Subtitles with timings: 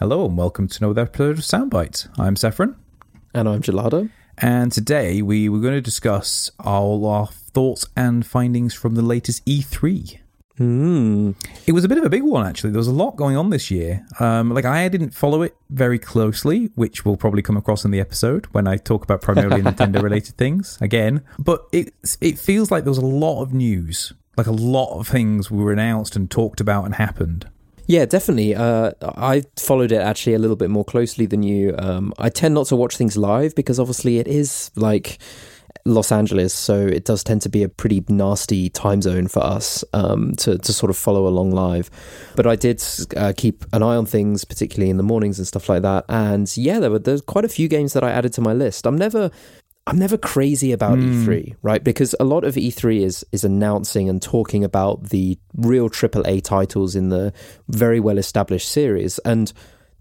[0.00, 2.08] Hello and welcome to another episode of Soundbites.
[2.18, 2.74] I'm Saffron,
[3.34, 4.10] And I'm Gelado.
[4.38, 9.44] and today we were going to discuss all our thoughts and findings from the latest
[9.46, 10.18] E3.
[10.56, 11.30] Hmm.
[11.66, 12.70] It was a bit of a big one, actually.
[12.70, 14.04] There was a lot going on this year.
[14.18, 18.00] Um, like I didn't follow it very closely, which will probably come across in the
[18.00, 21.22] episode when I talk about primarily Nintendo-related things again.
[21.38, 25.08] But it it feels like there was a lot of news, like a lot of
[25.08, 27.48] things were announced and talked about and happened.
[27.86, 28.54] Yeah, definitely.
[28.54, 31.74] Uh, I followed it actually a little bit more closely than you.
[31.78, 35.18] Um, I tend not to watch things live because obviously it is like
[35.84, 39.84] Los Angeles, so it does tend to be a pretty nasty time zone for us
[39.92, 41.90] um, to to sort of follow along live.
[42.36, 42.82] But I did
[43.16, 46.04] uh, keep an eye on things, particularly in the mornings and stuff like that.
[46.08, 48.86] And yeah, there were there's quite a few games that I added to my list.
[48.86, 49.30] I'm never
[49.90, 51.54] I'm never crazy about E3, hmm.
[51.62, 51.82] right?
[51.82, 56.94] Because a lot of E3 is is announcing and talking about the real AAA titles
[56.94, 57.32] in the
[57.68, 59.52] very well established series, and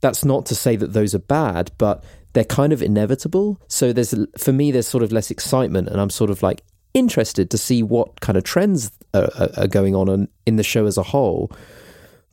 [0.02, 3.60] that's not to say that those are bad, but they're kind of inevitable.
[3.68, 6.62] So there's for me, there's sort of less excitement, and I'm sort of like
[6.94, 10.98] interested to see what kind of trends are, are, going on in the show as
[10.98, 11.52] a whole.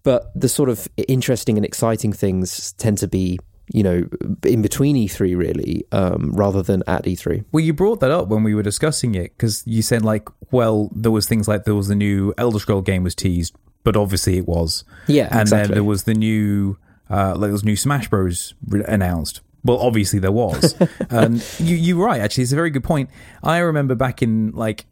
[0.02, 3.38] But the sort of interesting and exciting things tend to be,
[3.72, 4.08] you know,
[4.44, 7.44] in between E3 really, um, rather than at E3.
[7.52, 10.90] Well, you brought that up when we were discussing it because you said like, well,
[10.94, 14.38] there was things like there was the new Elder Scroll game was teased, but obviously
[14.38, 15.66] it was, Yeah, and exactly.
[15.68, 16.78] then there was the new,
[17.10, 19.40] uh, like there was new Smash Bros re- announced.
[19.64, 20.76] Well, obviously there was,
[21.10, 22.20] and you you're right.
[22.20, 23.10] Actually, it's a very good point.
[23.42, 24.86] I remember back in like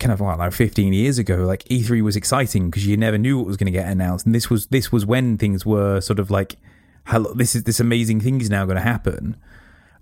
[0.00, 3.46] kind of like 15 years ago, like E3 was exciting because you never knew what
[3.46, 6.32] was going to get announced, and this was this was when things were sort of
[6.32, 6.56] like,
[7.08, 9.36] hello, this is this amazing thing is now going to happen.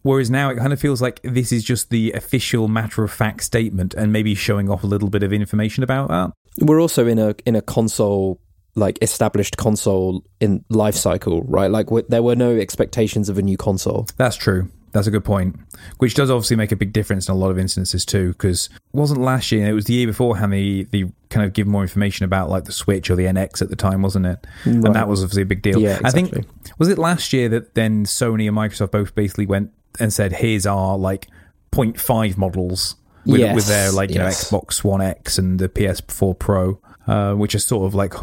[0.02, 3.42] Whereas now it kind of feels like this is just the official matter of fact
[3.42, 6.32] statement and maybe showing off a little bit of information about that.
[6.60, 8.40] we're also in a in a console
[8.76, 11.70] like established console in life cycle, right?
[11.70, 14.06] Like there were no expectations of a new console.
[14.16, 14.68] That's true.
[14.96, 15.56] That's a good point.
[15.98, 18.96] Which does obviously make a big difference in a lot of instances too, because it
[18.96, 22.24] wasn't last year, it was the year beforehand they, they kind of give more information
[22.24, 24.46] about like the Switch or the NX at the time, wasn't it?
[24.64, 25.78] And that was obviously a big deal.
[25.78, 26.32] Yeah, I think
[26.78, 29.70] was it last year that then Sony and Microsoft both basically went
[30.00, 31.28] and said, here's our like
[31.72, 32.96] 0.5 models
[33.26, 34.50] with, Yes, with their like, you yes.
[34.50, 38.14] know, Xbox One X and the PS4 Pro, uh, which are sort of like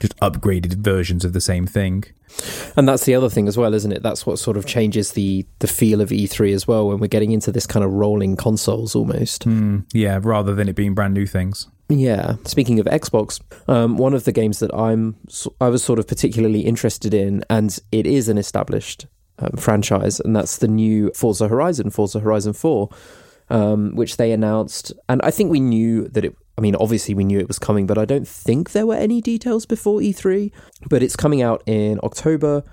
[0.00, 2.04] just upgraded versions of the same thing.
[2.76, 4.02] And that's the other thing as well, isn't it?
[4.02, 7.32] That's what sort of changes the the feel of E3 as well when we're getting
[7.32, 9.46] into this kind of rolling consoles almost.
[9.46, 11.68] Mm, yeah, rather than it being brand new things.
[11.90, 12.36] Yeah.
[12.44, 15.16] Speaking of Xbox, um, one of the games that I'm
[15.60, 19.06] I was sort of particularly interested in, and it is an established
[19.38, 22.90] um, franchise, and that's the new Forza Horizon, Forza Horizon Four,
[23.48, 24.92] um, which they announced.
[25.08, 26.36] And I think we knew that it.
[26.60, 29.22] I mean, obviously we knew it was coming, but I don't think there were any
[29.22, 30.52] details before E3.
[30.90, 32.64] But it's coming out in October.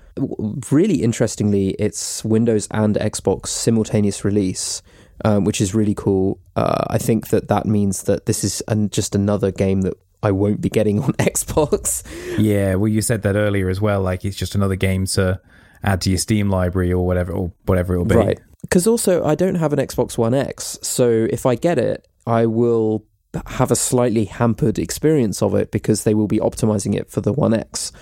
[0.70, 4.82] Really interestingly, it's Windows and Xbox simultaneous release
[5.24, 6.38] um, which is really cool.
[6.56, 10.30] Uh, I think that that means that this is an, just another game that I
[10.30, 12.04] won't be getting on Xbox.
[12.38, 14.00] Yeah, well, you said that earlier as well.
[14.02, 15.40] Like it's just another game to
[15.82, 18.16] add to your Steam library or whatever, or whatever it'll be.
[18.16, 18.40] Right.
[18.62, 20.78] Because also, I don't have an Xbox One X.
[20.82, 23.04] So if I get it, I will
[23.46, 27.32] have a slightly hampered experience of it because they will be optimizing it for the
[27.32, 27.92] One X.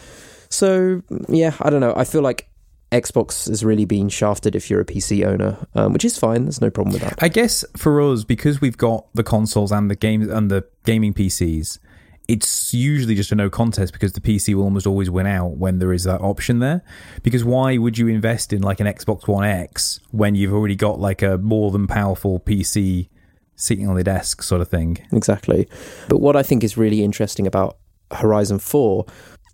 [0.48, 1.94] So, yeah, I don't know.
[1.96, 2.48] I feel like
[2.92, 6.44] Xbox is really being shafted if you're a PC owner, um, which is fine.
[6.44, 7.22] There's no problem with that.
[7.22, 11.12] I guess for us, because we've got the consoles and the games and the gaming
[11.12, 11.80] PCs,
[12.28, 15.78] it's usually just a no contest because the PC will almost always win out when
[15.78, 16.82] there is that option there.
[17.22, 21.00] Because why would you invest in like an Xbox One X when you've already got
[21.00, 23.08] like a more than powerful PC
[23.56, 24.98] sitting on the desk sort of thing?
[25.12, 25.68] Exactly.
[26.08, 27.78] But what I think is really interesting about
[28.12, 29.04] Horizon 4,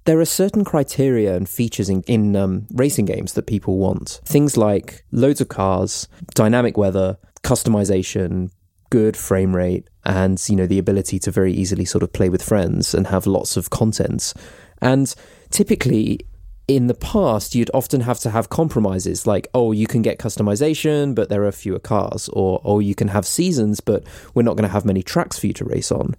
[0.05, 4.21] there are certain criteria and features in, in um, racing games that people want.
[4.25, 8.51] Things like loads of cars, dynamic weather, customization,
[8.91, 12.43] good frame rate, and you know the ability to very easily sort of play with
[12.43, 14.35] friends and have lots of content.
[14.81, 15.15] And
[15.51, 16.21] typically
[16.69, 21.15] in the past, you'd often have to have compromises like, oh, you can get customization,
[21.15, 24.05] but there are fewer cars, or oh, you can have seasons, but
[24.35, 26.15] we're not going to have many tracks for you to race on.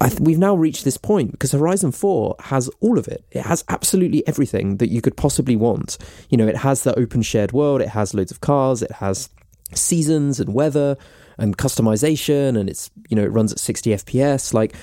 [0.00, 3.24] Th- we've now reached this point because Horizon 4 has all of it.
[3.30, 5.96] It has absolutely everything that you could possibly want.
[6.28, 9.30] You know, it has the open shared world, it has loads of cars, it has
[9.74, 10.96] seasons and weather
[11.38, 14.52] and customization, and it's, you know, it runs at 60 FPS.
[14.52, 14.74] Like,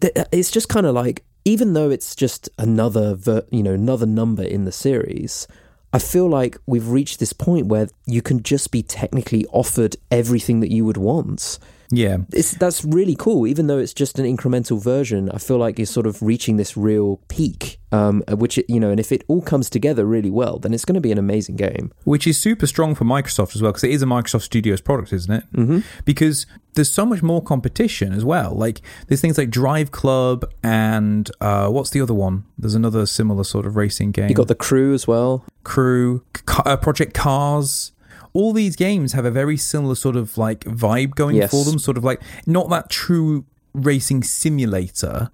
[0.00, 4.06] th- it's just kind of like even though it's just another ver- you know another
[4.06, 5.46] number in the series
[5.92, 10.60] i feel like we've reached this point where you can just be technically offered everything
[10.60, 11.58] that you would want
[11.92, 12.18] Yeah.
[12.32, 13.46] It's, that's really cool.
[13.46, 16.76] Even though it's just an incremental version, I feel like it's sort of reaching this
[16.76, 17.78] real peak.
[17.92, 20.94] Um, which you know, and if it all comes together really well, then it's going
[20.94, 21.92] to be an amazing game.
[22.04, 25.12] Which is super strong for Microsoft as well, because it is a Microsoft Studios product,
[25.12, 25.44] isn't it?
[25.52, 25.80] Mm-hmm.
[26.06, 28.54] Because there's so much more competition as well.
[28.54, 32.44] Like there's things like Drive Club and uh, what's the other one?
[32.56, 34.30] There's another similar sort of racing game.
[34.30, 35.44] You got the Crew as well.
[35.62, 36.24] Crew,
[36.64, 37.92] uh, Project Cars.
[38.34, 41.50] All these games have a very similar sort of like vibe going Yes.
[41.50, 41.78] for them.
[41.78, 43.44] Sort of like not that true
[43.74, 45.30] racing simulator.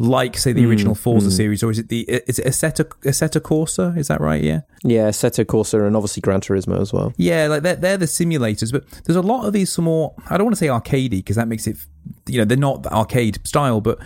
[0.00, 1.32] Like say the original mm, Forza mm.
[1.32, 3.98] series, or is it the is it Assetto Assetto Corsa?
[3.98, 4.40] Is that right?
[4.40, 7.12] Yeah, Yeah, Seto Corsa and obviously Gran Turismo as well.
[7.16, 10.14] Yeah, like they're, they're the simulators, but there's a lot of these some more.
[10.30, 11.78] I don't want to say arcadey because that makes it,
[12.26, 13.98] you know, they're not the arcade style, but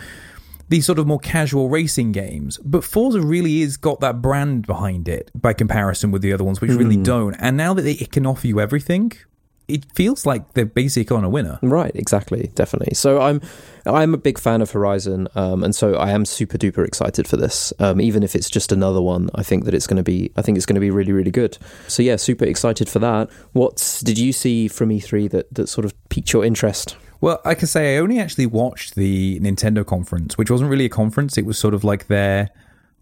[0.72, 2.58] these sort of more casual racing games.
[2.64, 6.60] But Forza really is got that brand behind it by comparison with the other ones,
[6.62, 7.34] which really don't.
[7.34, 9.12] And now that it can offer you everything,
[9.68, 11.58] it feels like they're basically on a winner.
[11.60, 12.94] Right, exactly, definitely.
[12.94, 13.42] So I'm
[13.84, 17.36] I'm a big fan of Horizon, um, and so I am super duper excited for
[17.36, 17.74] this.
[17.78, 20.42] Um, even if it's just another one, I think that it's going to be I
[20.42, 21.58] think it's going to be really really good.
[21.86, 23.30] So yeah, super excited for that.
[23.52, 26.96] What did you see from E3 that that sort of piqued your interest?
[27.22, 30.90] Well, I can say I only actually watched the Nintendo conference, which wasn't really a
[30.90, 31.38] conference.
[31.38, 32.50] It was sort of like their,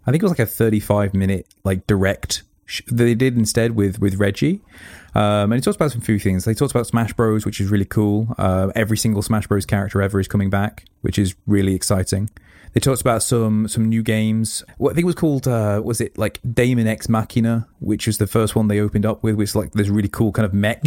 [0.07, 3.75] I think it was like a 35 minute like direct sh- that they did instead
[3.75, 4.61] with with Reggie.
[5.15, 6.45] Um, and he talked about some few things.
[6.45, 8.35] They talked about Smash Bros, which is really cool.
[8.37, 12.29] Uh, every single Smash Bros character ever is coming back, which is really exciting.
[12.75, 14.63] They talked about some some new games.
[14.77, 18.27] What I think was called uh, was it like Daemon X Machina, which was the
[18.27, 20.83] first one they opened up with, which like this really cool kind of mech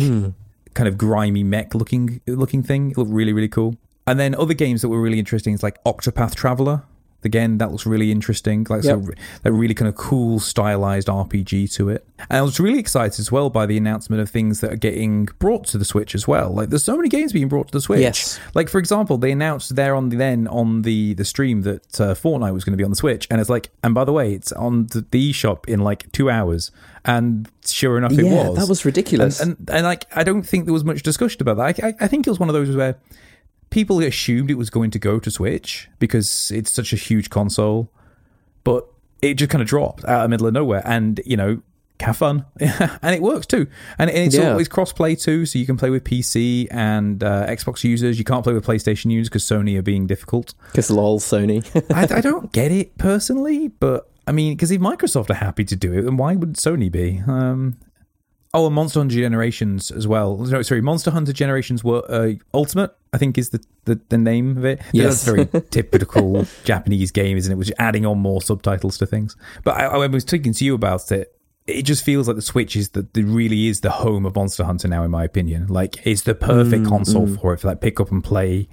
[0.73, 2.91] kind of grimy mech looking looking thing.
[2.91, 3.75] It looked really really cool.
[4.05, 6.83] And then other games that were really interesting is like Octopath Traveler.
[7.25, 8.65] Again, that looks really interesting.
[8.69, 9.05] Like Yep.
[9.05, 9.11] so,
[9.45, 12.07] a really kind of cool stylized RPG to it.
[12.29, 15.25] And I was really excited as well by the announcement of things that are getting
[15.39, 16.53] brought to the Switch as well.
[16.53, 18.01] Like there's so many games being brought to the Switch.
[18.01, 18.39] Yes.
[18.53, 22.13] Like for example, they announced there on the then on the the stream that uh,
[22.13, 24.33] Fortnite was going to be on the Switch, and it's like, and by the way,
[24.33, 26.71] it's on the, the eShop in like two hours.
[27.05, 28.57] And sure enough, it yeah, was.
[28.57, 29.41] that was ridiculous.
[29.41, 31.83] And, and and like I don't think there was much discussion about that.
[31.83, 32.95] I, I, I think it was one of those where
[33.73, 37.91] people assumed it was going to go to Switch because it's such a huge console,
[38.63, 38.87] but
[39.21, 40.83] it just kind of dropped out of the middle of nowhere.
[40.85, 41.61] And you know,
[41.99, 43.65] have fun, and it works too.
[43.97, 44.51] And it's Yeah.
[44.51, 48.17] always cross-play too, so you can play with PC and uh, Xbox users.
[48.19, 50.53] You can't play with PlayStation users because Sony are being difficult.
[50.71, 51.63] Because lol, Sony.
[51.95, 55.75] I, I don't get it personally, but I mean, because if Microsoft are happy to
[55.75, 57.21] do it, then why would Sony be?
[57.25, 57.77] Um,
[58.53, 60.37] oh, and Monster Hunter Generations as well.
[60.37, 62.93] No, sorry, Monster Hunter Generations were uh, Ultimate.
[63.13, 64.81] I think is the, the, the name of it.
[64.91, 65.23] Yes.
[65.23, 67.55] that's a very typical Japanese game, isn't it?
[67.55, 69.37] Which is adding on more subtitles to things.
[69.63, 71.37] But I, I was talking to you about it.
[71.67, 74.65] It just feels like the Switch is that the really is the home of Monster
[74.65, 75.67] Hunter now, in my opinion.
[75.67, 77.39] Like it's the perfect mm, console mm.
[77.39, 78.67] for it for that pick up and play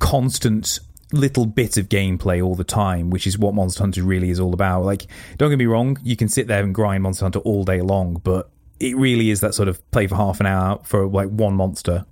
[0.00, 0.80] constant
[1.12, 4.54] little bit of gameplay all the time, which is what Monster Hunter really is all
[4.54, 4.84] about.
[4.84, 5.06] Like,
[5.36, 8.20] don't get me wrong, you can sit there and grind Monster Hunter all day long,
[8.24, 8.50] but
[8.80, 12.04] it really is that sort of play for half an hour for like one monster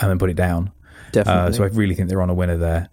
[0.00, 0.72] and then put it down.
[1.12, 1.48] Definitely.
[1.48, 2.88] Uh, so I really think they're on a winner there.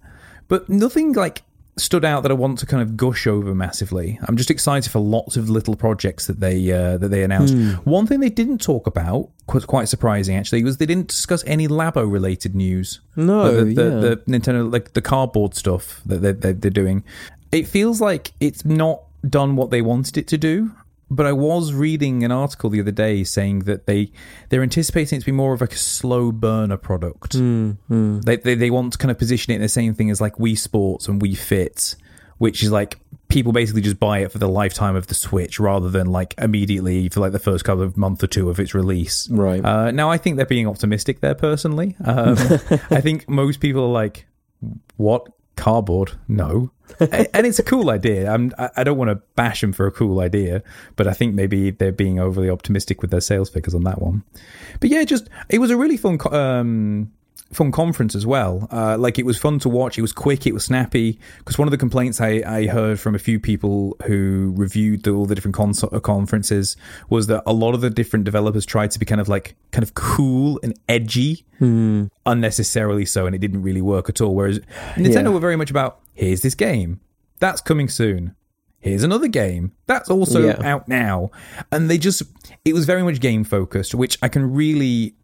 [0.48, 1.44] But nothing like
[1.78, 4.20] stood out that I want to kind of gush over massively.
[4.28, 7.56] I'm just excited for lots of little projects that they uh, that they announced.
[7.86, 11.68] One thing they didn't talk about, was quite surprising actually, was they didn't discuss any
[11.68, 13.00] Labo related news.
[13.16, 14.00] No, the, the, yeah.
[14.00, 17.04] the Nintendo like the cardboard stuff that they're, they're, they're doing.
[17.52, 20.72] It feels like it's not done what they wanted it to do.
[21.12, 24.14] But I was reading an article the other day saying that they
[24.48, 27.34] they're anticipating it to be more of like a slow burner product.
[28.22, 30.36] They, they they want to kind of position it in the same thing as like
[30.38, 31.98] Wii Sports and Wii Fit,
[32.38, 32.98] which is like
[33.28, 37.10] people basically just buy it for the lifetime of the Switch rather than like immediately
[37.10, 39.30] for like the first couple of month or two of its release.
[39.30, 39.64] Right.
[39.64, 41.98] Uh, now I think they're being optimistic there personally.
[42.06, 42.38] Um,
[42.90, 44.28] I think most people are like,
[44.96, 45.28] "What
[45.62, 46.14] cardboard?
[46.28, 48.30] No." And it's a cool idea.
[48.30, 50.62] I'm, I don't want to bash them for a cool idea,
[50.98, 54.24] but I think maybe they're being overly optimistic with their sales figures on that one.
[54.82, 57.12] But yeah, just it was a really fun um,
[57.54, 58.68] fun conference as well.
[58.72, 59.98] Uh, like it was fun to watch.
[59.98, 60.48] It was quick.
[60.48, 61.20] It was snappy.
[61.40, 65.12] Because one of the complaints I, I heard from a few people who reviewed the,
[65.12, 66.78] all the different console conferences
[67.10, 69.84] was that a lot of the different developers tried to be kind of like kind
[69.84, 71.46] of cool and edgy,
[72.26, 74.36] unnecessarily so, and it didn't really work at all.
[74.36, 74.60] Whereas
[74.96, 75.30] Nintendo Yeah.
[75.30, 77.00] were very much about here's this game
[77.40, 78.36] that's coming soon.
[78.80, 80.62] Here's another game that's also Yeah.
[80.64, 81.32] out now,
[81.72, 82.24] and they just
[82.66, 85.16] it was very much game focused, which I can really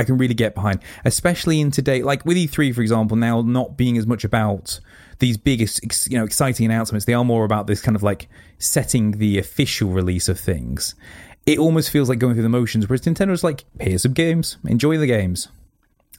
[0.00, 3.76] I can really get behind, especially in today, like with E3, for example, now not
[3.76, 4.80] being as much about
[5.18, 7.04] these biggest, you know, exciting announcements.
[7.04, 8.26] They are more about this kind of like
[8.58, 10.94] setting the official release of things.
[11.44, 14.96] It almost feels like going through the motions, whereas Nintendo's like, here's some games, enjoy
[14.96, 15.48] the games.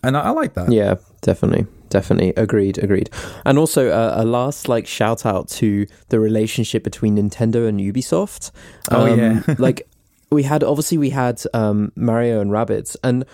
[0.04, 0.72] and I, I like that.
[0.72, 3.10] Yeah, definitely, definitely, agreed, agreed.
[3.46, 8.52] And also uh, a last like shout out to the relationship between Nintendo and Ubisoft.
[8.92, 9.42] Oh, yeah.
[9.58, 9.88] like
[10.32, 13.26] we had obviously we had um, Mario and Rabbids and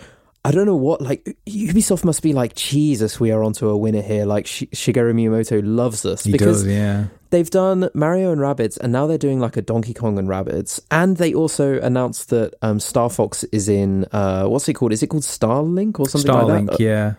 [0.48, 2.56] I don't know what like Ubisoft must be like.
[2.56, 4.24] Jesus, we are onto a winner here.
[4.24, 7.08] Like Sh- Shigeru Miyamoto loves us He because does, yeah.
[7.32, 10.80] they've done Mario and Rabbids, and now they're doing like a Donkey Kong and Rabbids,
[10.90, 14.94] and they also announced that um, Star Fox is in uh, what's it called?
[14.94, 16.54] Is it called Starlink or something like that?
[16.54, 16.80] Starlink, that?
[16.80, 17.14] yeah.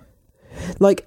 [0.78, 1.06] Like,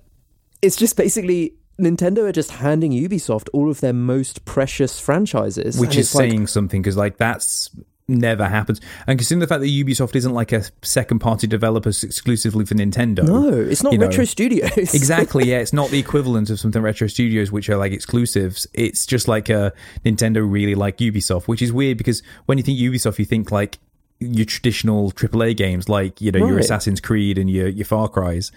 [0.61, 5.95] it's just basically Nintendo are just handing Ubisoft all of their most precious franchises, Which
[5.95, 7.71] is it's like, saying something because, like, that's
[8.11, 8.81] never happens.
[9.07, 13.23] And considering the fact that Ubisoft isn't like a second party developer exclusively for Nintendo.
[13.23, 14.07] no, it's not you know.
[14.07, 14.93] Retro Studios.
[14.93, 15.59] Exactly, yeah.
[15.59, 18.67] It's not the equivalent of something Retro Studios, which are like exclusives.
[18.73, 19.73] It's just like a
[20.05, 23.79] Nintendo really like Ubisoft, which is weird because when you think Ubisoft, you think like
[24.19, 28.51] your traditional AAA games, like you know your Assassin's Creed and your your Far Cries,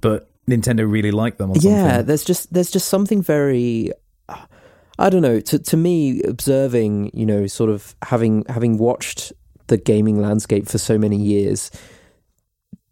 [0.00, 1.50] but Nintendo really like them.
[1.50, 2.06] Or yeah, something.
[2.06, 3.92] there's just there's just something very
[4.98, 9.32] I don't know, to to me observing, you know, sort of having having watched
[9.66, 11.70] the gaming landscape for so many years,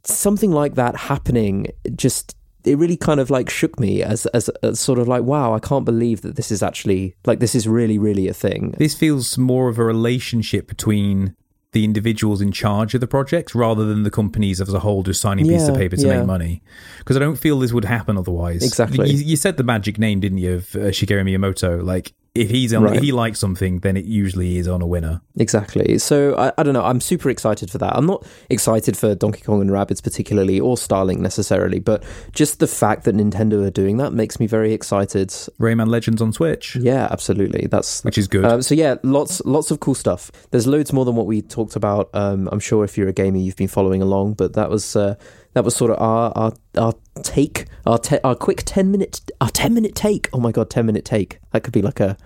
[0.05, 4.81] something like that happening just it really kind of like shook me as, as as
[4.81, 7.99] sort of like wow, I can't believe that this is actually like this is really
[7.99, 8.75] really a thing.
[8.79, 11.37] This feels more of a relationship between
[11.73, 15.21] the individuals in charge of the projects rather than the companies as a whole just
[15.21, 16.19] signing pieces of paper to yeah.
[16.19, 16.63] make money.
[16.99, 18.63] Because I don't feel this would happen otherwise.
[18.63, 19.11] Exactly.
[19.11, 21.83] You, you said the magic name, didn't you, of uh, Shigeru Miyamoto?
[21.83, 22.97] Like, if he's on, Right.
[22.97, 25.21] if he likes something, then it usually is on a winner.
[25.37, 25.99] Exactly.
[25.99, 26.83] So I, I don't know.
[26.85, 27.95] I'm super excited for that.
[27.95, 32.67] I'm not excited for Donkey Kong and Rabbids particularly, or Starlink necessarily, but just the
[32.67, 35.29] fact that Nintendo are doing that makes me very excited.
[35.61, 37.67] Rayman Legends on Switch, Yeah, absolutely.
[37.67, 38.47] That's which is good.
[38.47, 40.31] um, so yeah, lots lots of cool stuff.
[40.53, 42.09] There's loads more than what we talked about.
[42.15, 45.17] Um, I'm sure if you're a gamer, you've been following along, but that was uh,
[45.55, 49.51] that was sort of our our, our take, our te- our quick ten minute our
[49.51, 50.29] ten minute take.
[50.33, 51.39] Oh my god, ten minute take.
[51.53, 52.17] That could be like a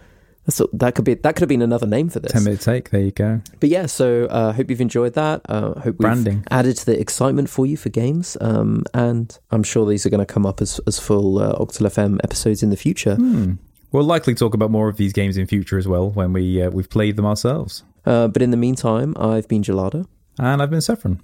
[0.48, 2.30] a- that could be that could have been another name for this.
[2.32, 2.90] 10 minute take.
[2.90, 3.40] There you go.
[3.58, 5.40] But yeah, so uh, hope you've enjoyed that.
[5.48, 6.44] Uh, hope Branding.
[6.50, 8.36] added to the excitement for you for games.
[8.40, 11.86] Um, and I'm sure these are going to come up as as full uh, Octal
[11.86, 13.16] FM episodes in the future.
[13.16, 13.54] Hmm.
[13.92, 16.70] We'll likely talk about more of these games in future as well when we uh,
[16.70, 17.82] we've played them ourselves.
[18.04, 20.06] Uh, but in the meantime, I've been Gelada,
[20.38, 21.20] And I've been Saffron.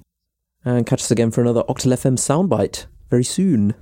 [0.65, 3.75] And catch us again for another Octal FM soundbite very soon.